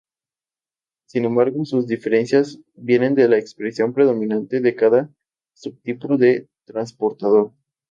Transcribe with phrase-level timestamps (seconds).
[1.05, 5.11] Sin embargo, sus diferencias vienen de la expresión predominante de cada
[5.53, 7.51] subtipo de transportador.